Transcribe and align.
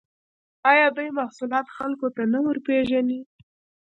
آیا 0.71 0.87
دوی 0.97 1.09
محصولات 1.19 1.67
خلکو 1.77 2.07
ته 2.15 2.23
نه 2.33 2.39
ورپېژني؟ 2.45 3.19